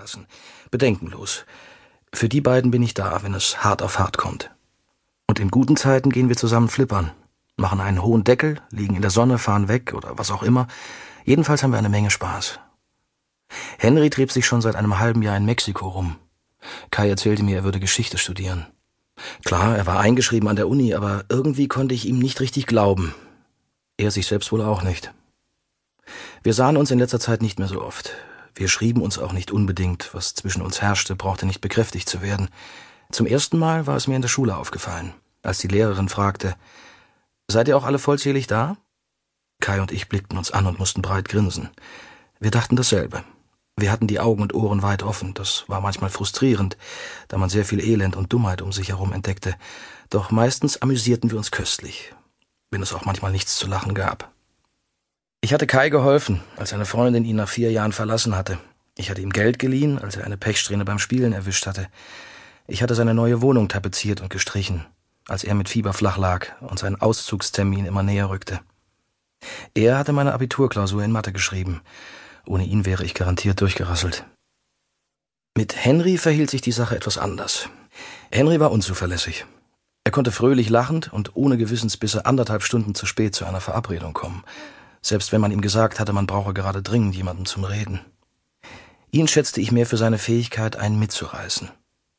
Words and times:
lassen. 0.00 0.26
Bedenkenlos. 0.70 1.44
Für 2.12 2.28
die 2.28 2.40
beiden 2.40 2.70
bin 2.70 2.82
ich 2.82 2.94
da, 2.94 3.22
wenn 3.22 3.34
es 3.34 3.62
hart 3.62 3.82
auf 3.82 3.98
hart 3.98 4.18
kommt. 4.18 4.50
Und 5.28 5.38
in 5.38 5.50
guten 5.50 5.76
Zeiten 5.76 6.10
gehen 6.10 6.28
wir 6.28 6.36
zusammen 6.36 6.68
flippern, 6.68 7.12
machen 7.56 7.80
einen 7.80 8.02
hohen 8.02 8.24
Deckel, 8.24 8.60
liegen 8.70 8.96
in 8.96 9.02
der 9.02 9.12
Sonne, 9.12 9.38
fahren 9.38 9.68
weg 9.68 9.94
oder 9.94 10.18
was 10.18 10.30
auch 10.30 10.42
immer. 10.42 10.66
Jedenfalls 11.24 11.62
haben 11.62 11.70
wir 11.70 11.78
eine 11.78 11.88
Menge 11.88 12.10
Spaß. 12.10 12.58
Henry 13.78 14.10
trieb 14.10 14.32
sich 14.32 14.46
schon 14.46 14.60
seit 14.60 14.74
einem 14.74 14.98
halben 14.98 15.22
Jahr 15.22 15.36
in 15.36 15.44
Mexiko 15.44 15.88
rum. 15.88 16.16
Kai 16.90 17.08
erzählte 17.08 17.42
mir, 17.42 17.58
er 17.58 17.64
würde 17.64 17.80
Geschichte 17.80 18.18
studieren. 18.18 18.66
Klar, 19.44 19.76
er 19.76 19.86
war 19.86 20.00
eingeschrieben 20.00 20.48
an 20.48 20.56
der 20.56 20.68
Uni, 20.68 20.94
aber 20.94 21.24
irgendwie 21.28 21.68
konnte 21.68 21.94
ich 21.94 22.06
ihm 22.06 22.18
nicht 22.18 22.40
richtig 22.40 22.66
glauben. 22.66 23.14
Er 23.98 24.10
sich 24.10 24.26
selbst 24.26 24.50
wohl 24.50 24.62
auch 24.62 24.82
nicht. 24.82 25.12
Wir 26.42 26.54
sahen 26.54 26.76
uns 26.76 26.90
in 26.90 26.98
letzter 26.98 27.20
Zeit 27.20 27.42
nicht 27.42 27.58
mehr 27.58 27.68
so 27.68 27.82
oft. 27.82 28.14
Wir 28.54 28.68
schrieben 28.68 29.02
uns 29.02 29.18
auch 29.18 29.32
nicht 29.32 29.50
unbedingt. 29.50 30.10
Was 30.12 30.34
zwischen 30.34 30.62
uns 30.62 30.80
herrschte, 30.80 31.16
brauchte 31.16 31.46
nicht 31.46 31.60
bekräftigt 31.60 32.08
zu 32.08 32.22
werden. 32.22 32.48
Zum 33.10 33.26
ersten 33.26 33.58
Mal 33.58 33.86
war 33.86 33.96
es 33.96 34.06
mir 34.06 34.16
in 34.16 34.22
der 34.22 34.28
Schule 34.28 34.56
aufgefallen, 34.56 35.14
als 35.42 35.58
die 35.58 35.68
Lehrerin 35.68 36.08
fragte, 36.08 36.56
Seid 37.48 37.66
ihr 37.66 37.76
auch 37.76 37.84
alle 37.84 37.98
vollzählig 37.98 38.46
da? 38.46 38.76
Kai 39.60 39.80
und 39.80 39.90
ich 39.90 40.08
blickten 40.08 40.38
uns 40.38 40.52
an 40.52 40.66
und 40.66 40.78
mussten 40.78 41.02
breit 41.02 41.28
grinsen. 41.28 41.70
Wir 42.38 42.52
dachten 42.52 42.76
dasselbe. 42.76 43.24
Wir 43.76 43.90
hatten 43.90 44.06
die 44.06 44.20
Augen 44.20 44.42
und 44.42 44.54
Ohren 44.54 44.82
weit 44.82 45.02
offen. 45.02 45.34
Das 45.34 45.64
war 45.66 45.80
manchmal 45.80 46.10
frustrierend, 46.10 46.76
da 47.28 47.38
man 47.38 47.50
sehr 47.50 47.64
viel 47.64 47.80
Elend 47.80 48.14
und 48.14 48.32
Dummheit 48.32 48.62
um 48.62 48.72
sich 48.72 48.90
herum 48.90 49.12
entdeckte. 49.12 49.56
Doch 50.10 50.30
meistens 50.30 50.80
amüsierten 50.80 51.30
wir 51.30 51.38
uns 51.38 51.50
köstlich, 51.50 52.14
wenn 52.70 52.82
es 52.82 52.92
auch 52.92 53.04
manchmal 53.04 53.32
nichts 53.32 53.56
zu 53.56 53.66
lachen 53.66 53.94
gab. 53.94 54.30
Ich 55.42 55.54
hatte 55.54 55.66
Kai 55.66 55.88
geholfen, 55.88 56.42
als 56.56 56.70
seine 56.70 56.84
Freundin 56.84 57.24
ihn 57.24 57.36
nach 57.36 57.48
vier 57.48 57.72
Jahren 57.72 57.92
verlassen 57.92 58.36
hatte. 58.36 58.58
Ich 58.98 59.08
hatte 59.08 59.22
ihm 59.22 59.30
Geld 59.30 59.58
geliehen, 59.58 59.98
als 59.98 60.16
er 60.16 60.24
eine 60.24 60.36
Pechsträhne 60.36 60.84
beim 60.84 60.98
Spielen 60.98 61.32
erwischt 61.32 61.66
hatte. 61.66 61.88
Ich 62.66 62.82
hatte 62.82 62.94
seine 62.94 63.14
neue 63.14 63.40
Wohnung 63.40 63.68
tapeziert 63.68 64.20
und 64.20 64.28
gestrichen, 64.28 64.84
als 65.28 65.42
er 65.42 65.54
mit 65.54 65.70
Fieber 65.70 65.94
flach 65.94 66.18
lag 66.18 66.48
und 66.60 66.78
sein 66.78 67.00
Auszugstermin 67.00 67.86
immer 67.86 68.02
näher 68.02 68.28
rückte. 68.28 68.60
Er 69.74 69.96
hatte 69.96 70.12
meine 70.12 70.34
Abiturklausur 70.34 71.02
in 71.02 71.10
Mathe 71.10 71.32
geschrieben. 71.32 71.80
Ohne 72.44 72.64
ihn 72.64 72.84
wäre 72.84 73.04
ich 73.04 73.14
garantiert 73.14 73.62
durchgerasselt. 73.62 74.26
Mit 75.56 75.74
Henry 75.74 76.18
verhielt 76.18 76.50
sich 76.50 76.60
die 76.60 76.72
Sache 76.72 76.96
etwas 76.96 77.16
anders. 77.16 77.70
Henry 78.30 78.60
war 78.60 78.70
unzuverlässig. 78.70 79.46
Er 80.04 80.12
konnte 80.12 80.32
fröhlich 80.32 80.68
lachend 80.68 81.10
und 81.10 81.34
ohne 81.34 81.56
Gewissensbisse 81.56 82.26
anderthalb 82.26 82.62
Stunden 82.62 82.94
zu 82.94 83.06
spät 83.06 83.34
zu 83.34 83.46
einer 83.46 83.62
Verabredung 83.62 84.12
kommen 84.12 84.44
selbst 85.02 85.32
wenn 85.32 85.40
man 85.40 85.52
ihm 85.52 85.60
gesagt 85.60 86.00
hatte, 86.00 86.12
man 86.12 86.26
brauche 86.26 86.54
gerade 86.54 86.82
dringend 86.82 87.14
jemanden 87.14 87.46
zum 87.46 87.64
Reden. 87.64 88.00
Ihn 89.10 89.28
schätzte 89.28 89.60
ich 89.60 89.72
mehr 89.72 89.86
für 89.86 89.96
seine 89.96 90.18
Fähigkeit, 90.18 90.76
einen 90.76 90.98
mitzureißen, 90.98 91.70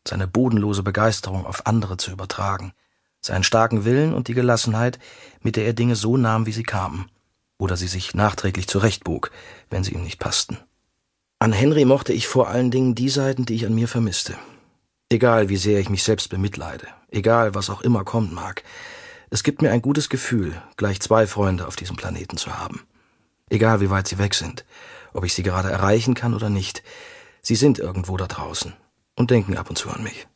seine 0.08 0.28
bodenlose 0.28 0.84
Begeisterung 0.84 1.46
auf 1.46 1.66
andere 1.66 1.98
zu 1.98 2.12
übertragen, 2.12 2.74
seinen 3.22 3.44
starken 3.44 3.86
Willen 3.86 4.14
und 4.14 4.28
die 4.28 4.34
Gelassenheit, 4.34 5.00
mit 5.42 5.56
der 5.56 5.66
er 5.66 5.74
Dinge 5.74 5.96
so 5.96 6.18
nahm, 6.18 6.46
wie 6.46 6.52
sie 6.52 6.64
kamen, 6.64 7.10
oder 7.58 7.78
sie 7.78 7.88
sich 7.88 8.14
nachträglich 8.14 8.68
zurechtbog, 8.68 9.32
wenn 9.70 9.84
sie 9.84 9.94
ihm 9.94 10.04
nicht 10.04 10.20
passten. 10.20 10.58
An 11.40 11.54
Henry 11.54 11.86
mochte 11.86 12.14
ich 12.14 12.28
vor 12.28 12.50
allen 12.50 12.72
Dingen 12.72 12.94
die 12.94 13.10
Seiten, 13.10 13.46
die 13.46 13.56
ich 13.56 13.66
an 13.66 13.74
mir 13.74 13.88
vermisste. 13.88 14.36
Egal, 15.10 15.50
wie 15.50 15.58
sehr 15.58 15.80
ich 15.80 15.90
mich 15.90 16.04
selbst 16.04 16.30
bemitleide, 16.30 16.88
egal, 17.10 17.56
was 17.56 17.70
auch 17.70 17.82
immer 17.82 18.04
kommen 18.04 18.34
mag, 18.34 18.64
es 19.32 19.44
gibt 19.44 19.62
mir 19.62 19.72
ein 19.72 19.82
gutes 19.82 20.10
Gefühl, 20.10 20.62
gleich 20.76 21.00
zwei 21.00 21.26
Freunde 21.26 21.66
auf 21.66 21.78
diesem 21.78 21.96
Planeten 21.96 22.36
zu 22.36 22.60
haben. 22.60 22.86
Egal 23.50 23.80
wie 23.80 23.90
weit 23.90 24.08
sie 24.08 24.18
weg 24.18 24.36
sind, 24.36 24.66
ob 25.14 25.24
ich 25.24 25.34
sie 25.34 25.42
gerade 25.42 25.72
erreichen 25.72 26.14
kann 26.14 26.34
oder 26.34 26.50
nicht, 26.50 26.84
sie 27.42 27.56
sind 27.56 27.80
irgendwo 27.80 28.18
da 28.18 28.28
draußen 28.28 28.74
und 29.16 29.32
denken 29.32 29.58
ab 29.58 29.70
und 29.70 29.78
zu 29.78 29.90
an 29.90 30.04
mich. 30.04 30.28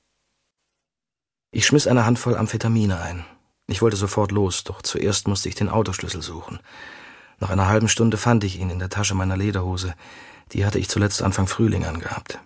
Ich 1.51 1.65
schmiss 1.65 1.87
eine 1.87 2.05
Handvoll 2.05 2.37
Amphetamine 2.37 2.99
ein. 3.01 3.25
Ich 3.67 3.81
wollte 3.81 3.97
sofort 3.97 4.31
los, 4.31 4.63
doch 4.63 4.81
zuerst 4.81 5.27
musste 5.27 5.49
ich 5.49 5.55
den 5.55 5.69
Autoschlüssel 5.69 6.21
suchen. 6.21 6.59
Nach 7.39 7.49
einer 7.49 7.67
halben 7.67 7.89
Stunde 7.89 8.15
fand 8.15 8.45
ich 8.45 8.59
ihn 8.59 8.69
in 8.69 8.79
der 8.79 8.89
Tasche 8.89 9.15
meiner 9.15 9.35
Lederhose. 9.35 9.93
Die 10.53 10.65
hatte 10.65 10.79
ich 10.79 10.87
zuletzt 10.87 11.21
Anfang 11.21 11.47
Frühling 11.47 11.83
angehabt. 11.83 12.39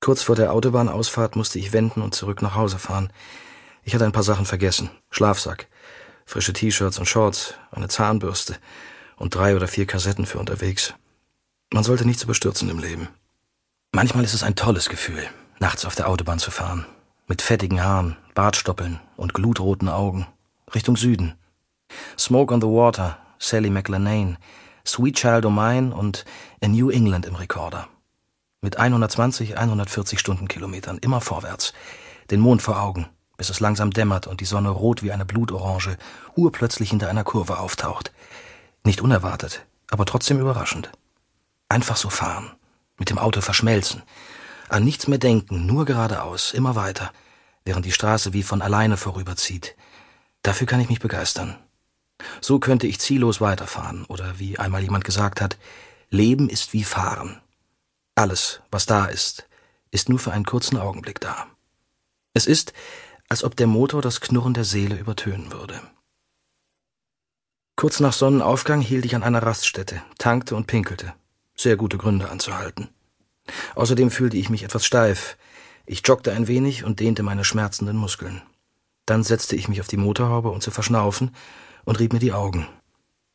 Kurz 0.00 0.22
vor 0.22 0.36
der 0.36 0.52
Autobahnausfahrt 0.52 1.36
musste 1.36 1.58
ich 1.58 1.74
wenden 1.74 2.00
und 2.00 2.14
zurück 2.14 2.40
nach 2.40 2.54
Hause 2.54 2.78
fahren. 2.78 3.10
Ich 3.86 3.94
hatte 3.94 4.04
ein 4.04 4.10
paar 4.10 4.24
Sachen 4.24 4.46
vergessen. 4.46 4.90
Schlafsack, 5.10 5.68
frische 6.24 6.52
T-Shirts 6.52 6.98
und 6.98 7.06
Shorts, 7.06 7.54
eine 7.70 7.86
Zahnbürste 7.86 8.56
und 9.16 9.32
drei 9.32 9.54
oder 9.54 9.68
vier 9.68 9.86
Kassetten 9.86 10.26
für 10.26 10.40
unterwegs. 10.40 10.94
Man 11.72 11.84
sollte 11.84 12.04
nichts 12.04 12.24
überstürzen 12.24 12.68
im 12.68 12.80
Leben. 12.80 13.08
Manchmal 13.92 14.24
ist 14.24 14.34
es 14.34 14.42
ein 14.42 14.56
tolles 14.56 14.88
Gefühl, 14.88 15.22
nachts 15.60 15.84
auf 15.84 15.94
der 15.94 16.08
Autobahn 16.08 16.40
zu 16.40 16.50
fahren. 16.50 16.84
Mit 17.28 17.42
fettigen 17.42 17.80
Haaren, 17.80 18.16
Bartstoppeln 18.34 18.98
und 19.16 19.34
glutroten 19.34 19.88
Augen. 19.88 20.26
Richtung 20.74 20.96
Süden. 20.96 21.36
Smoke 22.18 22.52
on 22.52 22.60
the 22.60 22.66
Water, 22.66 23.18
Sally 23.38 23.70
McLenane, 23.70 24.36
Sweet 24.84 25.14
Child 25.14 25.46
O' 25.46 25.50
Mine 25.50 25.94
und 25.94 26.24
A 26.60 26.66
New 26.66 26.90
England 26.90 27.24
im 27.24 27.36
Rekorder. 27.36 27.86
Mit 28.62 28.78
120, 28.78 29.56
140 29.56 30.18
Stundenkilometern 30.18 30.98
immer 30.98 31.20
vorwärts. 31.20 31.72
Den 32.32 32.40
Mond 32.40 32.62
vor 32.62 32.82
Augen 32.82 33.06
bis 33.36 33.50
es 33.50 33.60
langsam 33.60 33.90
dämmert 33.90 34.26
und 34.26 34.40
die 34.40 34.46
Sonne 34.46 34.70
rot 34.70 35.02
wie 35.02 35.12
eine 35.12 35.24
Blutorange 35.24 35.96
urplötzlich 36.34 36.90
hinter 36.90 37.08
einer 37.08 37.24
Kurve 37.24 37.58
auftaucht. 37.58 38.12
Nicht 38.84 39.00
unerwartet, 39.00 39.66
aber 39.90 40.06
trotzdem 40.06 40.40
überraschend. 40.40 40.90
Einfach 41.68 41.96
so 41.96 42.08
fahren, 42.10 42.52
mit 42.98 43.10
dem 43.10 43.18
Auto 43.18 43.40
verschmelzen, 43.40 44.02
an 44.68 44.84
nichts 44.84 45.08
mehr 45.08 45.18
denken, 45.18 45.66
nur 45.66 45.84
geradeaus, 45.84 46.52
immer 46.52 46.74
weiter, 46.74 47.12
während 47.64 47.84
die 47.84 47.92
Straße 47.92 48.32
wie 48.32 48.42
von 48.42 48.62
alleine 48.62 48.96
vorüberzieht. 48.96 49.76
Dafür 50.42 50.66
kann 50.66 50.80
ich 50.80 50.88
mich 50.88 51.00
begeistern. 51.00 51.56
So 52.40 52.58
könnte 52.58 52.86
ich 52.86 53.00
ziellos 53.00 53.40
weiterfahren, 53.40 54.04
oder 54.06 54.38
wie 54.38 54.58
einmal 54.58 54.82
jemand 54.82 55.04
gesagt 55.04 55.40
hat, 55.40 55.58
Leben 56.08 56.48
ist 56.48 56.72
wie 56.72 56.84
Fahren. 56.84 57.40
Alles, 58.14 58.62
was 58.70 58.86
da 58.86 59.06
ist, 59.06 59.48
ist 59.90 60.08
nur 60.08 60.18
für 60.18 60.32
einen 60.32 60.44
kurzen 60.44 60.78
Augenblick 60.78 61.20
da. 61.20 61.46
Es 62.32 62.46
ist, 62.46 62.72
als 63.28 63.44
ob 63.44 63.56
der 63.56 63.66
Motor 63.66 64.02
das 64.02 64.20
Knurren 64.20 64.54
der 64.54 64.64
Seele 64.64 64.96
übertönen 64.96 65.52
würde. 65.52 65.80
Kurz 67.76 68.00
nach 68.00 68.12
Sonnenaufgang 68.12 68.80
hielt 68.80 69.04
ich 69.04 69.14
an 69.14 69.22
einer 69.22 69.42
Raststätte, 69.42 70.02
tankte 70.18 70.56
und 70.56 70.66
pinkelte. 70.66 71.14
Sehr 71.54 71.76
gute 71.76 71.98
Gründe 71.98 72.30
anzuhalten. 72.30 72.88
Außerdem 73.74 74.10
fühlte 74.10 74.36
ich 74.36 74.48
mich 74.48 74.62
etwas 74.62 74.86
steif. 74.86 75.36
Ich 75.84 76.02
joggte 76.06 76.32
ein 76.32 76.48
wenig 76.48 76.84
und 76.84 77.00
dehnte 77.00 77.22
meine 77.22 77.44
schmerzenden 77.44 77.96
Muskeln. 77.96 78.42
Dann 79.04 79.22
setzte 79.22 79.56
ich 79.56 79.68
mich 79.68 79.80
auf 79.80 79.88
die 79.88 79.96
Motorhaube, 79.96 80.50
um 80.50 80.60
zu 80.60 80.70
verschnaufen, 80.70 81.34
und 81.84 82.00
rieb 82.00 82.12
mir 82.12 82.18
die 82.18 82.32
Augen. 82.32 82.66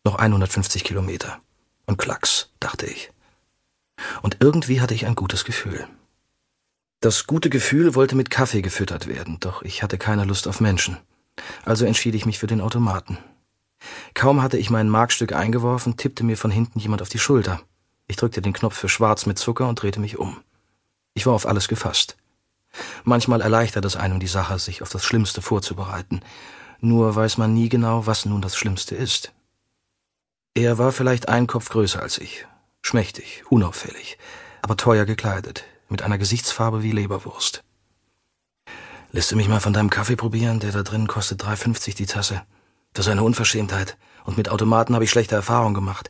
Noch 0.04 0.16
150 0.16 0.84
Kilometer. 0.84 1.40
Und 1.86 1.98
klacks, 1.98 2.50
dachte 2.60 2.86
ich. 2.86 3.12
Und 4.22 4.38
irgendwie 4.40 4.82
hatte 4.82 4.94
ich 4.94 5.06
ein 5.06 5.16
gutes 5.16 5.46
Gefühl. 5.46 5.88
Das 7.02 7.26
gute 7.26 7.50
Gefühl 7.50 7.96
wollte 7.96 8.16
mit 8.16 8.30
Kaffee 8.30 8.62
gefüttert 8.62 9.08
werden, 9.08 9.40
doch 9.40 9.64
ich 9.64 9.82
hatte 9.82 9.98
keine 9.98 10.24
Lust 10.24 10.48
auf 10.48 10.60
Menschen. 10.62 10.98
Also 11.66 11.84
entschied 11.86 12.14
ich 12.14 12.28
mich 12.28 12.38
für 12.38 12.46
den 12.46 12.62
Automaten. 12.62 13.18
Kaum 14.14 14.44
hatte 14.44 14.60
ich 14.60 14.70
mein 14.70 14.88
Markstück 14.88 15.34
eingeworfen, 15.34 15.98
tippte 15.98 16.24
mir 16.24 16.38
von 16.38 16.52
hinten 16.52 16.78
jemand 16.78 17.02
auf 17.02 17.10
die 17.10 17.18
Schulter. 17.18 17.60
Ich 18.06 18.18
drückte 18.18 18.44
den 18.44 18.54
Knopf 18.54 18.78
für 18.78 18.88
Schwarz 18.88 19.26
mit 19.26 19.40
Zucker 19.40 19.68
und 19.68 19.82
drehte 19.82 20.00
mich 20.00 20.20
um. 20.20 20.42
Ich 21.16 21.26
war 21.26 21.34
auf 21.34 21.48
alles 21.48 21.68
gefasst. 21.68 22.18
Manchmal 23.04 23.42
erleichtert 23.42 23.84
es 23.86 23.96
einem 23.96 24.20
die 24.20 24.28
Sache, 24.28 24.60
sich 24.60 24.84
auf 24.84 24.90
das 24.90 25.04
Schlimmste 25.04 25.42
vorzubereiten. 25.42 26.22
Nur 26.82 27.16
weiß 27.16 27.40
man 27.40 27.52
nie 27.56 27.70
genau, 27.70 28.06
was 28.06 28.26
nun 28.26 28.44
das 28.44 28.56
Schlimmste 28.56 28.94
ist. 28.94 29.34
Er 30.54 30.78
war 30.78 30.92
vielleicht 30.92 31.30
einen 31.30 31.48
Kopf 31.48 31.70
größer 31.70 32.00
als 32.00 32.20
ich, 32.20 32.46
schmächtig, 32.84 33.42
unauffällig, 33.50 34.20
aber 34.62 34.78
teuer 34.78 35.06
gekleidet, 35.06 35.64
mit 35.92 36.02
einer 36.02 36.18
Gesichtsfarbe 36.18 36.82
wie 36.82 36.92
Leberwurst. 36.92 37.64
Lässt 39.12 39.32
du 39.32 39.36
mich 39.36 39.50
mal 39.50 39.60
von 39.60 39.74
deinem 39.74 39.90
Kaffee 39.90 40.16
probieren? 40.16 40.60
Der 40.62 40.72
da 40.72 40.84
drin 40.84 41.08
kostet 41.08 41.44
3,50 41.44 41.96
die 41.96 42.06
Tasse. 42.06 42.42
Das 42.94 43.06
ist 43.06 43.12
eine 43.12 43.24
Unverschämtheit. 43.24 43.98
Und 44.24 44.38
mit 44.38 44.50
Automaten 44.50 44.94
habe 44.96 45.04
ich 45.04 45.12
schlechte 45.12 45.36
Erfahrungen 45.36 45.74
gemacht. 45.74 46.10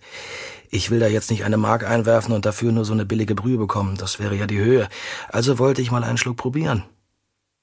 Ich 0.69 0.91
will 0.91 0.99
da 0.99 1.07
jetzt 1.07 1.31
nicht 1.31 1.43
eine 1.43 1.57
Mark 1.57 1.83
einwerfen 1.83 2.33
und 2.33 2.45
dafür 2.45 2.71
nur 2.71 2.85
so 2.85 2.93
eine 2.93 3.05
billige 3.05 3.35
Brühe 3.35 3.57
bekommen. 3.57 3.97
Das 3.97 4.19
wäre 4.19 4.35
ja 4.35 4.47
die 4.47 4.59
Höhe. 4.59 4.87
Also 5.29 5.59
wollte 5.59 5.81
ich 5.81 5.91
mal 5.91 6.03
einen 6.03 6.17
Schluck 6.17 6.37
probieren. 6.37 6.83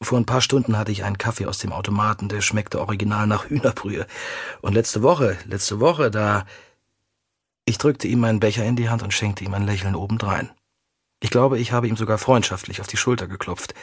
Vor 0.02 0.18
ein 0.18 0.26
paar 0.26 0.40
Stunden 0.40 0.76
hatte 0.76 0.92
ich 0.92 1.04
einen 1.04 1.18
Kaffee 1.18 1.46
aus 1.46 1.58
dem 1.58 1.72
Automaten, 1.72 2.28
der 2.28 2.40
schmeckte 2.40 2.80
original 2.80 3.26
nach 3.26 3.48
Hühnerbrühe. 3.48 4.06
Und 4.60 4.74
letzte 4.74 5.02
Woche, 5.02 5.36
letzte 5.46 5.80
Woche, 5.80 6.10
da... 6.10 6.44
Ich 7.64 7.78
drückte 7.78 8.08
ihm 8.08 8.20
meinen 8.20 8.40
Becher 8.40 8.64
in 8.64 8.76
die 8.76 8.88
Hand 8.88 9.02
und 9.02 9.12
schenkte 9.12 9.44
ihm 9.44 9.54
ein 9.54 9.66
Lächeln 9.66 9.94
obendrein. 9.94 10.50
Ich 11.20 11.30
glaube, 11.30 11.58
ich 11.58 11.72
habe 11.72 11.88
ihm 11.88 11.96
sogar 11.96 12.18
freundschaftlich 12.18 12.80
auf 12.80 12.86
die 12.86 12.96
Schulter 12.96 13.26
geklopft, 13.26 13.74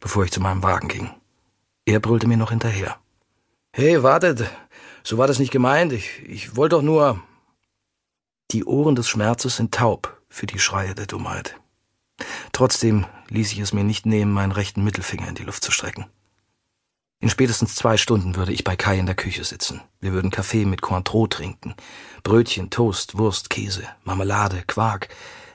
bevor 0.00 0.24
ich 0.24 0.32
zu 0.32 0.40
meinem 0.40 0.62
Wagen 0.62 0.88
ging. 0.88 1.10
Er 1.84 2.00
brüllte 2.00 2.26
mir 2.26 2.36
noch 2.36 2.50
hinterher. 2.50 2.98
Hey, 3.72 4.02
wartet! 4.02 4.50
So 5.02 5.16
war 5.16 5.26
das 5.26 5.38
nicht 5.38 5.52
gemeint. 5.52 5.92
Ich, 5.92 6.22
ich 6.26 6.56
wollte 6.56 6.76
doch 6.76 6.82
nur. 6.82 7.22
Die 8.50 8.64
Ohren 8.64 8.96
des 8.96 9.08
Schmerzes 9.08 9.56
sind 9.56 9.72
taub 9.72 10.20
für 10.28 10.46
die 10.46 10.58
Schreie 10.58 10.94
der 10.94 11.06
Dummheit. 11.06 11.56
Trotzdem 12.52 13.06
ließ 13.28 13.52
ich 13.52 13.60
es 13.60 13.72
mir 13.72 13.84
nicht 13.84 14.06
nehmen, 14.06 14.32
meinen 14.32 14.52
rechten 14.52 14.82
Mittelfinger 14.82 15.28
in 15.28 15.36
die 15.36 15.44
Luft 15.44 15.62
zu 15.62 15.70
strecken. 15.70 16.06
In 17.20 17.28
spätestens 17.28 17.74
zwei 17.74 17.96
Stunden 17.96 18.34
würde 18.34 18.52
ich 18.52 18.64
bei 18.64 18.76
Kai 18.76 18.98
in 18.98 19.06
der 19.06 19.14
Küche 19.14 19.44
sitzen. 19.44 19.82
Wir 20.00 20.12
würden 20.12 20.30
Kaffee 20.30 20.64
mit 20.64 20.80
Cointreau 20.80 21.26
trinken. 21.26 21.74
Brötchen, 22.22 22.70
Toast, 22.70 23.18
Wurst, 23.18 23.50
Käse, 23.50 23.84
Marmelade, 24.04 24.64
Quark, 24.66 25.08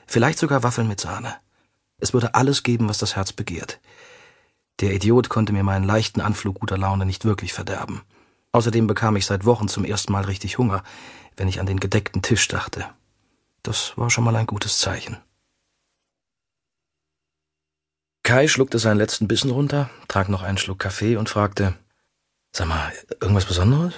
vielleicht 0.06 0.38
sogar 0.38 0.62
Waffeln 0.62 0.88
mit 0.88 1.00
Sahne. 1.00 1.36
Es 1.98 2.12
würde 2.12 2.34
alles 2.34 2.62
geben, 2.62 2.88
was 2.88 2.98
das 2.98 3.16
Herz 3.16 3.32
begehrt. 3.32 3.80
Der 4.80 4.92
Idiot 4.92 5.28
konnte 5.28 5.52
mir 5.52 5.62
meinen 5.62 5.84
leichten 5.84 6.20
Anflug 6.20 6.60
guter 6.60 6.76
Laune 6.76 7.06
nicht 7.06 7.24
wirklich 7.24 7.52
verderben. 7.52 8.02
Außerdem 8.52 8.86
bekam 8.86 9.16
ich 9.16 9.26
seit 9.26 9.44
Wochen 9.44 9.68
zum 9.68 9.84
ersten 9.84 10.12
Mal 10.12 10.24
richtig 10.24 10.58
Hunger, 10.58 10.82
wenn 11.36 11.48
ich 11.48 11.60
an 11.60 11.66
den 11.66 11.80
gedeckten 11.80 12.22
Tisch 12.22 12.48
dachte. 12.48 12.86
Das 13.62 13.96
war 13.96 14.10
schon 14.10 14.24
mal 14.24 14.36
ein 14.36 14.46
gutes 14.46 14.78
Zeichen. 14.78 15.16
Kai 18.22 18.48
schluckte 18.48 18.78
seinen 18.78 18.98
letzten 18.98 19.28
Bissen 19.28 19.50
runter, 19.50 19.88
trank 20.08 20.28
noch 20.28 20.42
einen 20.42 20.58
Schluck 20.58 20.80
Kaffee 20.80 21.16
und 21.16 21.28
fragte, 21.28 21.74
Sag 22.52 22.68
mal, 22.68 22.92
irgendwas 23.20 23.44
Besonderes? 23.44 23.94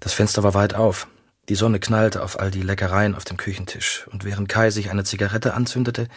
Das 0.00 0.12
Fenster 0.12 0.42
war 0.42 0.54
weit 0.54 0.74
auf. 0.74 1.08
Die 1.48 1.54
Sonne 1.56 1.80
knallte 1.80 2.22
auf 2.22 2.38
all 2.38 2.50
die 2.50 2.62
Leckereien 2.62 3.14
auf 3.14 3.24
dem 3.24 3.36
Küchentisch, 3.36 4.06
und 4.12 4.24
während 4.24 4.48
Kai 4.48 4.70
sich 4.70 4.90
eine 4.90 5.04
Zigarette 5.04 5.54
anzündete, 5.54 6.08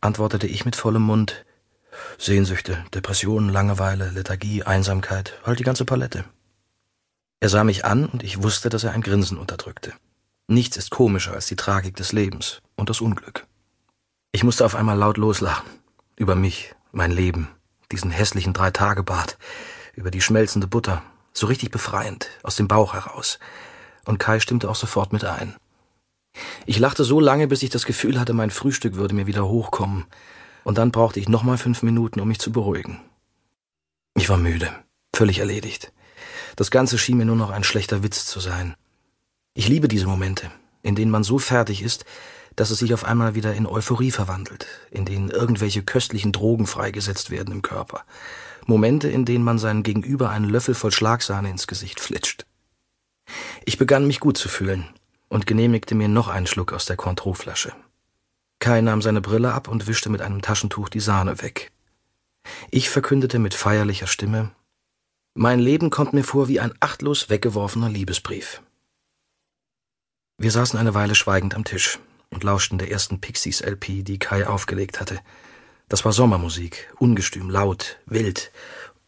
antwortete 0.00 0.46
ich 0.46 0.64
mit 0.64 0.74
vollem 0.74 1.02
Mund 1.02 1.44
Sehnsüchte, 2.18 2.84
Depressionen, 2.94 3.48
Langeweile, 3.48 4.10
Lethargie, 4.10 4.64
Einsamkeit, 4.64 5.38
halt 5.44 5.58
die 5.58 5.64
ganze 5.64 5.84
Palette. 5.84 6.24
Er 7.40 7.48
sah 7.48 7.64
mich 7.64 7.84
an, 7.84 8.06
und 8.06 8.22
ich 8.22 8.42
wusste, 8.42 8.68
dass 8.70 8.84
er 8.84 8.92
ein 8.92 9.02
Grinsen 9.02 9.38
unterdrückte. 9.38 9.92
Nichts 10.48 10.76
ist 10.76 10.90
komischer 10.90 11.32
als 11.32 11.46
die 11.46 11.56
Tragik 11.56 11.96
des 11.96 12.12
Lebens 12.12 12.60
und 12.76 12.90
das 12.90 13.00
Unglück. 13.00 13.46
Ich 14.32 14.44
musste 14.44 14.64
auf 14.64 14.74
einmal 14.74 14.98
laut 14.98 15.16
loslachen. 15.16 15.68
Über 16.16 16.34
mich, 16.34 16.74
mein 16.90 17.10
Leben, 17.10 17.48
diesen 17.90 18.10
hässlichen 18.10 18.52
Drei-Tage-Bart, 18.52 19.38
über 19.94 20.10
die 20.10 20.20
schmelzende 20.20 20.66
Butter, 20.66 21.02
so 21.32 21.46
richtig 21.46 21.70
befreiend, 21.70 22.28
aus 22.42 22.56
dem 22.56 22.68
Bauch 22.68 22.94
heraus. 22.94 23.38
Und 24.04 24.18
Kai 24.18 24.40
stimmte 24.40 24.68
auch 24.68 24.76
sofort 24.76 25.12
mit 25.12 25.24
ein. 25.24 25.54
Ich 26.66 26.78
lachte 26.78 27.04
so 27.04 27.20
lange, 27.20 27.46
bis 27.46 27.62
ich 27.62 27.70
das 27.70 27.84
Gefühl 27.84 28.18
hatte, 28.18 28.32
mein 28.32 28.50
Frühstück 28.50 28.96
würde 28.96 29.14
mir 29.14 29.26
wieder 29.26 29.46
hochkommen, 29.48 30.06
und 30.64 30.78
dann 30.78 30.92
brauchte 30.92 31.20
ich 31.20 31.28
nochmal 31.28 31.58
fünf 31.58 31.82
Minuten, 31.82 32.20
um 32.20 32.28
mich 32.28 32.38
zu 32.38 32.52
beruhigen. 32.52 33.00
Ich 34.14 34.28
war 34.28 34.36
müde, 34.36 34.70
völlig 35.14 35.38
erledigt. 35.38 35.92
Das 36.56 36.70
Ganze 36.70 36.98
schien 36.98 37.16
mir 37.16 37.24
nur 37.24 37.36
noch 37.36 37.50
ein 37.50 37.64
schlechter 37.64 38.02
Witz 38.02 38.26
zu 38.26 38.40
sein. 38.40 38.74
Ich 39.54 39.68
liebe 39.68 39.88
diese 39.88 40.06
Momente, 40.06 40.50
in 40.82 40.94
denen 40.94 41.10
man 41.10 41.24
so 41.24 41.38
fertig 41.38 41.82
ist, 41.82 42.04
dass 42.56 42.70
es 42.70 42.78
sich 42.78 42.92
auf 42.94 43.04
einmal 43.04 43.34
wieder 43.34 43.54
in 43.54 43.66
Euphorie 43.66 44.10
verwandelt, 44.10 44.66
in 44.90 45.04
denen 45.04 45.30
irgendwelche 45.30 45.82
köstlichen 45.82 46.32
Drogen 46.32 46.66
freigesetzt 46.66 47.30
werden 47.30 47.52
im 47.52 47.62
Körper. 47.62 48.04
Momente, 48.66 49.08
in 49.08 49.24
denen 49.24 49.44
man 49.44 49.58
seinen 49.58 49.82
Gegenüber 49.82 50.30
einen 50.30 50.48
Löffel 50.48 50.74
voll 50.74 50.92
Schlagsahne 50.92 51.50
ins 51.50 51.66
Gesicht 51.66 51.98
flitscht. 51.98 52.46
Ich 53.64 53.78
begann 53.78 54.06
mich 54.06 54.20
gut 54.20 54.36
zu 54.36 54.48
fühlen 54.48 54.88
und 55.28 55.46
genehmigte 55.46 55.94
mir 55.94 56.08
noch 56.08 56.28
einen 56.28 56.46
Schluck 56.46 56.72
aus 56.72 56.84
der 56.86 56.96
Cointreau-Flasche. 56.96 57.72
Kai 58.58 58.80
nahm 58.80 59.02
seine 59.02 59.20
Brille 59.20 59.52
ab 59.52 59.68
und 59.68 59.86
wischte 59.86 60.08
mit 60.08 60.22
einem 60.22 60.42
Taschentuch 60.42 60.88
die 60.88 61.00
Sahne 61.00 61.42
weg. 61.42 61.72
Ich 62.70 62.90
verkündete 62.90 63.38
mit 63.38 63.54
feierlicher 63.54 64.06
Stimme, 64.06 64.50
mein 65.34 65.60
Leben 65.60 65.88
kommt 65.88 66.12
mir 66.12 66.24
vor 66.24 66.48
wie 66.48 66.60
ein 66.60 66.74
achtlos 66.80 67.30
weggeworfener 67.30 67.88
Liebesbrief. 67.88 68.60
Wir 70.36 70.50
saßen 70.50 70.78
eine 70.78 70.92
Weile 70.92 71.14
schweigend 71.14 71.54
am 71.54 71.64
Tisch 71.64 71.98
und 72.28 72.44
lauschten 72.44 72.76
der 72.76 72.90
ersten 72.90 73.18
Pixies-LP, 73.18 74.04
die 74.04 74.18
Kai 74.18 74.46
aufgelegt 74.46 75.00
hatte. 75.00 75.20
Das 75.88 76.04
war 76.04 76.12
Sommermusik, 76.12 76.92
ungestüm, 76.98 77.48
laut, 77.48 77.98
wild, 78.04 78.52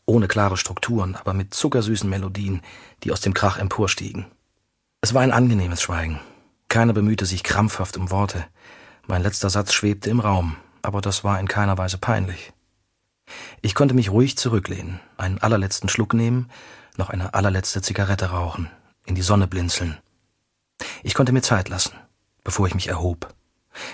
ohne 0.07 0.29
klare 0.29 0.57
Strukturen, 0.57 1.17
aber 1.17 1.35
mit 1.35 1.55
zuckersüßen 1.55 2.09
Melodien, 2.09 2.63
die 3.03 3.13
aus 3.13 3.21
dem 3.21 3.35
Krach 3.35 3.59
emporstiegen. 3.59 4.27
Es 5.01 5.15
war 5.15 5.23
ein 5.23 5.33
angenehmes 5.33 5.83
Schweigen. 5.83 6.21
Keiner 6.69 6.93
bemühte 6.93 7.27
sich 7.27 7.43
krampfhaft 7.43 7.97
um 7.97 8.11
Worte. 8.11 8.45
Mein 9.07 9.23
letzter 9.23 9.51
Satz 9.51 9.73
schwebte 9.73 10.11
im 10.11 10.21
Raum, 10.21 10.57
aber 10.83 11.01
das 11.01 11.25
war 11.25 11.39
in 11.39 11.49
keiner 11.49 11.79
Weise 11.79 11.99
peinlich. 11.99 12.53
Ich 13.63 13.75
konnte 13.75 13.95
mich 13.95 14.11
ruhig 14.11 14.37
zurücklehnen, 14.37 15.01
einen 15.17 15.39
allerletzten 15.39 15.89
Schluck 15.89 16.15
nehmen, 16.15 16.51
noch 16.97 17.11
eine 17.11 17.35
allerletzte 17.35 17.83
Zigarette 17.83 18.31
rauchen, 18.31 18.71
in 19.07 19.15
die 19.15 19.23
Sonne 19.23 19.47
blinzeln. 19.47 19.99
Ich 21.03 21.15
konnte 21.15 21.33
mir 21.33 21.43
Zeit 21.43 21.69
lassen 21.69 21.93
bevor 22.45 22.67
ich 22.67 22.75
mich 22.75 22.89
erhob. 22.89 23.35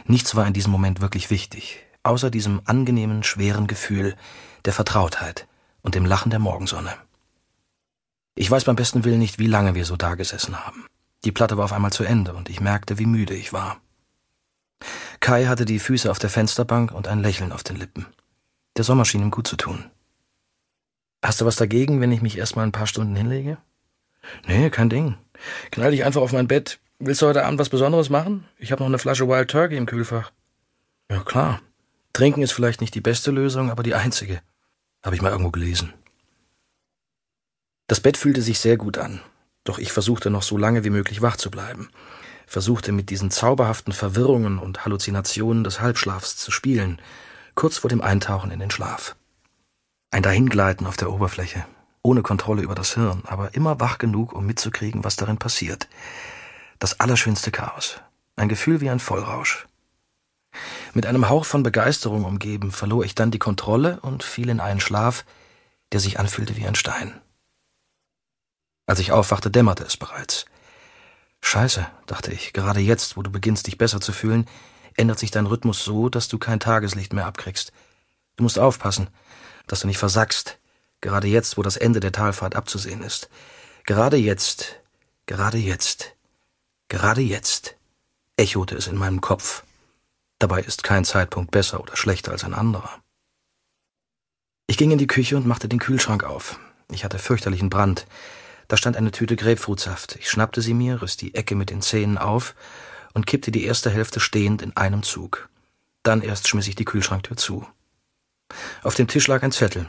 Nichts 0.05 0.35
war 0.35 0.47
in 0.47 0.53
diesem 0.53 0.73
Moment 0.73 1.01
wirklich 1.01 1.31
wichtig, 1.31 1.79
außer 2.03 2.31
diesem 2.31 2.61
angenehmen, 2.67 3.23
schweren 3.23 3.67
Gefühl 3.67 4.17
der 4.67 4.75
Vertrautheit 4.75 5.47
und 5.83 5.95
dem 5.95 6.07
Lachen 6.07 6.31
der 6.31 6.39
Morgensonne. 6.39 6.93
Ich 8.35 8.51
weiß 8.51 8.65
beim 8.65 8.77
besten 8.77 9.05
Willen 9.05 9.19
nicht, 9.19 9.39
wie 9.39 9.47
lange 9.47 9.75
wir 9.75 9.85
so 9.85 9.97
dagesessen 9.97 10.65
haben. 10.65 10.87
Die 11.25 11.33
Platte 11.33 11.57
war 11.57 11.65
auf 11.65 11.73
einmal 11.73 11.93
zu 11.93 12.05
Ende 12.05 12.33
und 12.35 12.49
ich 12.49 12.61
merkte, 12.61 12.99
wie 12.99 13.07
müde 13.07 13.35
ich 13.35 13.53
war. 13.53 13.81
Kai 15.21 15.47
hatte 15.47 15.67
die 15.67 15.79
Füße 15.79 16.11
auf 16.11 16.19
der 16.19 16.31
Fensterbank 16.31 16.93
und 16.93 17.07
ein 17.07 17.21
Lächeln 17.21 17.53
auf 17.53 17.63
den 17.63 17.77
Lippen. 17.77 18.07
Der 18.77 18.85
Sommer 18.85 19.05
schien 19.05 19.21
ihm 19.21 19.31
gut 19.31 19.47
zu 19.47 19.57
tun. 19.57 19.85
Hast 21.23 21.41
du 21.41 21.45
was 21.45 21.57
dagegen, 21.57 22.01
wenn 22.01 22.13
ich 22.13 22.23
mich 22.23 22.39
erst 22.39 22.57
mal 22.57 22.63
ein 22.63 22.73
paar 22.73 22.87
Stunden 22.87 23.15
hinlege? 23.15 23.59
Nee, 24.47 24.71
kein 24.71 24.89
Ding. 24.89 25.17
Knall 25.71 25.91
dich 25.91 26.05
einfach 26.05 26.23
auf 26.23 26.33
mein 26.33 26.49
Bett. 26.49 26.81
Willst 26.99 27.21
du 27.21 27.27
heute 27.27 27.45
Abend 27.45 27.59
was 27.59 27.69
Besonderes 27.69 28.09
machen? 28.09 28.47
Ich 28.59 28.73
habe 28.73 28.81
noch 28.81 28.89
eine 28.89 28.99
Flasche 28.99 29.29
Wild 29.29 29.51
Turkey 29.51 29.77
im 29.77 29.87
Kühlfach. 29.87 30.33
Ja, 31.11 31.21
klar. 31.21 31.61
Trinken 32.13 32.43
ist 32.43 32.53
vielleicht 32.53 32.81
nicht 32.81 32.95
die 32.95 33.01
beste 33.01 33.31
Lösung, 33.31 33.71
aber 33.71 33.83
die 33.83 33.95
einzige. 33.95 34.41
Habe 35.03 35.17
ich 35.17 35.23
mal 35.23 35.31
irgendwo 35.31 35.51
gelesen. 35.51 35.93
Das 37.87 38.01
Bett 38.01 38.17
fühlte 38.17 38.43
sich 38.43 38.61
sehr 38.61 38.77
gut 38.77 38.99
an, 38.99 39.21
doch 39.65 39.79
ich 39.79 39.93
versuchte 39.93 40.31
noch 40.31 40.43
so 40.43 40.57
lange 40.57 40.85
wie 40.85 40.91
möglich 40.91 41.23
wach 41.23 41.37
zu 41.37 41.51
bleiben, 41.51 41.89
versuchte 42.47 42.93
mit 42.93 43.11
diesen 43.11 43.31
zauberhaften 43.31 43.93
Verwirrungen 43.93 44.59
und 44.59 44.85
Halluzinationen 44.85 45.65
des 45.65 45.81
Halbschlafs 45.81 46.37
zu 46.37 46.51
spielen, 46.51 47.01
kurz 47.55 47.79
vor 47.79 47.91
dem 47.91 48.01
Eintauchen 48.01 48.51
in 48.51 48.61
den 48.61 48.71
Schlaf. 48.71 49.17
Ein 50.11 50.23
Dahingleiten 50.23 50.87
auf 50.87 50.97
der 50.97 51.13
Oberfläche, 51.13 51.65
ohne 52.03 52.23
Kontrolle 52.23 52.63
über 52.63 52.75
das 52.75 52.95
Hirn, 52.95 53.23
aber 53.27 53.55
immer 53.55 53.81
wach 53.81 53.99
genug, 53.99 54.33
um 54.33 54.47
mitzukriegen, 54.47 55.05
was 55.05 55.17
darin 55.17 55.39
passiert. 55.39 55.89
Das 56.79 57.01
allerschönste 57.01 57.51
Chaos. 57.51 58.01
Ein 58.37 58.49
Gefühl 58.49 58.81
wie 58.81 58.91
ein 58.91 59.01
Vollrausch. 59.01 59.67
Mit 60.93 61.07
einem 61.07 61.29
Hauch 61.29 61.45
von 61.45 61.63
Begeisterung 61.63 62.25
umgeben, 62.25 62.73
verlor 62.73 63.05
ich 63.05 63.15
dann 63.15 63.31
die 63.31 63.39
Kontrolle 63.39 64.01
und 64.03 64.25
fiel 64.25 64.49
in 64.49 64.61
einen 64.61 64.81
Schlaf, 64.81 65.25
der 65.93 66.01
sich 66.01 66.19
anfühlte 66.19 66.57
wie 66.57 66.67
ein 66.67 66.75
Stein. 66.75 67.21
Als 68.87 68.99
ich 68.99 69.13
aufwachte, 69.13 69.51
dämmerte 69.51 69.85
es 69.85 69.97
bereits. 69.97 70.47
Scheiße, 71.43 71.87
dachte 72.07 72.33
ich, 72.33 72.53
gerade 72.53 72.81
jetzt, 72.81 73.17
wo 73.17 73.23
du 73.23 73.31
beginnst, 73.31 73.69
dich 73.69 73.79
besser 73.79 74.01
zu 74.01 74.13
fühlen, 74.13 74.47
ändert 74.97 75.19
sich 75.19 75.31
dein 75.31 75.47
Rhythmus 75.47 75.85
so, 75.85 76.09
dass 76.09 76.29
du 76.29 76.39
kein 76.39 76.61
Tageslicht 76.61 77.13
mehr 77.13 77.27
abkriegst. 77.27 77.73
Du 78.37 78.43
musst 78.43 78.59
aufpassen, 78.59 79.09
dass 79.69 79.81
du 79.81 79.87
nicht 79.87 79.99
versackst, 79.99 80.59
gerade 81.01 81.29
jetzt, 81.29 81.57
wo 81.57 81.63
das 81.63 81.77
Ende 81.77 82.01
der 82.01 82.13
Talfahrt 82.13 82.57
abzusehen 82.57 83.03
ist. 83.03 83.31
Gerade 83.85 84.17
jetzt, 84.17 84.81
gerade 85.27 85.59
jetzt. 85.59 86.17
Gerade 86.89 87.21
jetzt 87.21 87.77
echote 88.37 88.75
es 88.75 88.89
in 88.89 88.97
meinem 88.97 89.21
Kopf. 89.21 89.63
Dabei 90.41 90.63
ist 90.63 90.83
kein 90.83 91.05
Zeitpunkt 91.05 91.51
besser 91.51 91.81
oder 91.81 91.97
schlechter 91.97 92.33
als 92.33 92.45
ein 92.45 92.55
anderer. 92.55 92.91
Ich 94.67 94.79
ging 94.79 94.91
in 94.91 94.99
die 94.99 95.07
Küche 95.07 95.37
und 95.37 95.47
machte 95.47 95.69
den 95.69 95.79
Kühlschrank 95.79 96.25
auf. 96.25 96.59
Ich 96.91 97.05
hatte 97.05 97.19
fürchterlichen 97.19 97.71
Brand. 97.71 98.07
Da 98.67 98.77
stand 98.77 98.97
eine 98.97 99.11
Tüte 99.11 99.37
Grapefruitsaft. 99.37 100.17
Ich 100.17 100.31
schnappte 100.31 100.63
sie 100.63 100.75
mir, 100.75 101.03
riss 101.03 101.17
die 101.17 101.35
Ecke 101.35 101.55
mit 101.55 101.71
den 101.71 101.83
Zähnen 101.83 102.17
auf 102.19 102.55
und 103.13 103.27
kippte 103.27 103.51
die 103.51 103.65
erste 103.65 103.91
Hälfte 103.91 104.19
stehend 104.19 104.63
in 104.63 104.77
einem 104.77 105.03
Zug. 105.03 105.51
Dann 106.03 106.23
erst 106.23 106.49
schmiss 106.49 106.69
ich 106.69 106.75
die 106.75 106.87
Kühlschranktür 106.87 107.37
zu. 107.37 107.67
Auf 108.83 108.95
dem 108.95 109.09
Tisch 109.09 109.27
lag 109.27 109.43
ein 109.43 109.53
Zettel. 109.53 109.89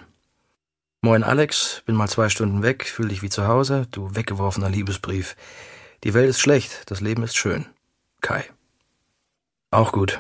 Moin 1.01 1.23
Alex, 1.23 1.81
bin 1.85 1.95
mal 1.95 2.09
zwei 2.09 2.27
Stunden 2.27 2.61
weg, 2.61 2.85
fühl 2.85 3.07
dich 3.07 3.21
wie 3.21 3.29
zu 3.29 3.47
Hause, 3.47 3.87
du 3.91 4.13
weggeworfener 4.15 4.69
Liebesbrief. 4.69 5.37
Die 6.03 6.13
Welt 6.13 6.29
ist 6.29 6.41
schlecht, 6.41 6.91
das 6.91 6.99
Leben 6.99 7.23
ist 7.23 7.37
schön. 7.37 7.67
Kai. 8.19 8.45
Auch 9.71 9.93
gut. 9.93 10.19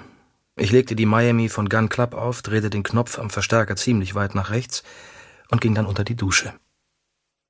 Ich 0.55 0.71
legte 0.71 0.95
die 0.95 1.05
Miami 1.05 1.49
von 1.49 1.69
Gun 1.69 1.89
Club 1.89 2.13
auf, 2.13 2.41
drehte 2.41 2.69
den 2.69 2.83
Knopf 2.83 3.19
am 3.19 3.29
Verstärker 3.29 3.75
ziemlich 3.75 4.15
weit 4.15 4.35
nach 4.35 4.49
rechts 4.49 4.83
und 5.49 5.61
ging 5.61 5.75
dann 5.75 5.85
unter 5.85 6.03
die 6.03 6.15
Dusche. 6.15 6.53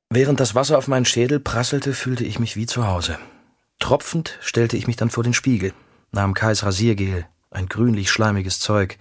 Während 0.10 0.40
das 0.40 0.56
Wasser 0.56 0.78
auf 0.78 0.88
meinen 0.88 1.06
Schädel 1.06 1.40
prasselte, 1.40 1.94
fühlte 1.94 2.26
ich 2.26 2.38
mich 2.38 2.56
wie 2.56 2.66
zu 2.66 2.86
Hause. 2.86 3.18
Tropfend 3.80 4.38
stellte 4.42 4.78
ich 4.78 4.86
mich 4.88 4.98
dann 4.98 5.10
vor 5.10 5.24
den 5.24 5.34
Spiegel, 5.34 5.74
nahm 6.12 6.34
Kais 6.34 6.64
Rasiergel, 6.64 7.26
ein 7.50 7.68
grünlich-schleimiges 7.68 8.60
Zeug, 8.60 8.98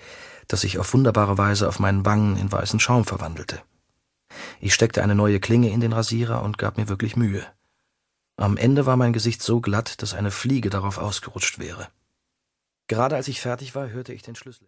das 0.49 0.63
sich 0.63 0.79
auf 0.79 0.95
wunderbare 0.95 1.37
Weise 1.37 1.69
auf 1.69 1.79
meinen 1.79 2.05
Wangen 2.07 2.37
in 2.37 2.51
weißen 2.51 2.81
Schaum 2.81 3.05
verwandelte. 3.05 3.61
Ich 4.61 4.75
steckte 4.75 5.03
eine 5.03 5.15
neue 5.15 5.41
Klinge 5.41 5.71
in 5.71 5.81
den 5.81 5.93
Rasierer 5.93 6.43
und 6.43 6.59
gab 6.59 6.77
mir 6.77 6.89
wirklich 6.89 7.17
Mühe. 7.17 7.45
Am 8.37 8.57
Ende 8.57 8.87
war 8.87 8.97
mein 8.97 9.13
Gesicht 9.13 9.43
so 9.43 9.61
glatt, 9.61 10.03
dass 10.03 10.15
eine 10.15 10.31
Fliege 10.31 10.71
darauf 10.71 10.99
ausgerutscht 10.99 11.59
wäre. 11.59 11.89
Gerade 12.91 13.15
als 13.15 13.29
ich 13.29 13.41
fertig 13.41 13.77
war, 13.77 13.89
hörte 13.91 14.13
ich 14.13 14.23
den 14.23 14.35
Schlüssel. 14.35 14.59